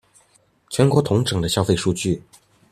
[0.71, 2.23] 全國統整的消費數據